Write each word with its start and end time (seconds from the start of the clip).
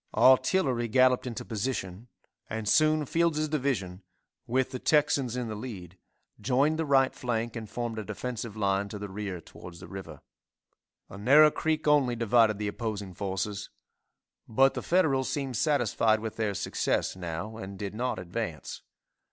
Artillery 0.17 0.87
galloped 0.87 1.27
into 1.27 1.45
position, 1.45 2.07
and 2.49 2.67
soon 2.67 3.05
Fields' 3.05 3.47
division, 3.47 4.01
with 4.47 4.71
the 4.71 4.79
Texans 4.79 5.37
in 5.37 5.47
the 5.47 5.53
lead, 5.53 5.95
joined 6.39 6.79
the 6.79 6.87
right 6.87 7.13
flank 7.13 7.55
and 7.55 7.69
formed 7.69 7.99
a 7.99 8.03
defensive 8.03 8.57
line 8.57 8.89
to 8.89 8.97
the 8.97 9.09
rear 9.09 9.39
towards 9.39 9.79
the 9.79 9.87
river. 9.87 10.21
A 11.09 11.19
narrow 11.19 11.51
creek 11.51 11.87
only 11.87 12.15
divided 12.15 12.57
the 12.57 12.67
opposing 12.67 13.13
forces, 13.13 13.69
but 14.47 14.73
the 14.73 14.81
Federals 14.81 15.29
seemed 15.29 15.55
satisfied 15.55 16.19
with 16.19 16.35
their 16.35 16.55
success 16.55 17.15
now 17.15 17.55
and 17.57 17.77
did 17.77 17.93
not 17.93 18.17
advance. 18.17 18.81